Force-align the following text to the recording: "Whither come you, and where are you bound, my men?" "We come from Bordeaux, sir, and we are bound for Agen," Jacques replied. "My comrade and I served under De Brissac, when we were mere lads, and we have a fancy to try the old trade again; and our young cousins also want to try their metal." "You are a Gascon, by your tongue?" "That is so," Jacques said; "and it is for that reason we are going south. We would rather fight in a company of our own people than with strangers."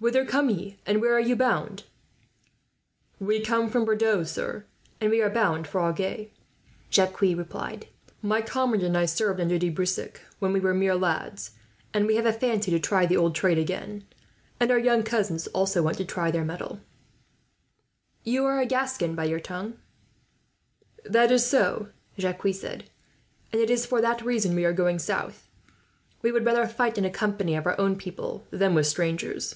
"Whither 0.00 0.26
come 0.26 0.50
you, 0.50 0.74
and 0.84 1.00
where 1.00 1.14
are 1.14 1.18
you 1.18 1.34
bound, 1.34 1.84
my 3.18 3.24
men?" 3.24 3.26
"We 3.26 3.40
come 3.40 3.70
from 3.70 3.86
Bordeaux, 3.86 4.24
sir, 4.24 4.66
and 5.00 5.10
we 5.10 5.22
are 5.22 5.30
bound 5.30 5.66
for 5.66 5.80
Agen," 5.80 6.28
Jacques 6.90 7.22
replied. 7.22 7.88
"My 8.20 8.42
comrade 8.42 8.82
and 8.82 8.98
I 8.98 9.06
served 9.06 9.40
under 9.40 9.58
De 9.58 9.70
Brissac, 9.70 10.20
when 10.40 10.52
we 10.52 10.60
were 10.60 10.74
mere 10.74 10.94
lads, 10.94 11.52
and 11.94 12.06
we 12.06 12.16
have 12.16 12.26
a 12.26 12.34
fancy 12.34 12.70
to 12.70 12.78
try 12.78 13.06
the 13.06 13.16
old 13.16 13.34
trade 13.34 13.56
again; 13.56 14.04
and 14.60 14.70
our 14.70 14.78
young 14.78 15.04
cousins 15.04 15.46
also 15.54 15.82
want 15.82 15.96
to 15.96 16.04
try 16.04 16.30
their 16.30 16.44
metal." 16.44 16.80
"You 18.24 18.44
are 18.44 18.60
a 18.60 18.66
Gascon, 18.66 19.14
by 19.14 19.24
your 19.24 19.40
tongue?" 19.40 19.78
"That 21.06 21.32
is 21.32 21.46
so," 21.46 21.88
Jacques 22.18 22.44
said; 22.52 22.90
"and 23.54 23.62
it 23.62 23.70
is 23.70 23.86
for 23.86 24.02
that 24.02 24.22
reason 24.22 24.54
we 24.54 24.66
are 24.66 24.74
going 24.74 24.98
south. 24.98 25.48
We 26.20 26.30
would 26.30 26.44
rather 26.44 26.66
fight 26.66 26.98
in 26.98 27.06
a 27.06 27.10
company 27.10 27.54
of 27.56 27.64
our 27.66 27.80
own 27.80 27.96
people 27.96 28.46
than 28.50 28.74
with 28.74 28.86
strangers." 28.86 29.54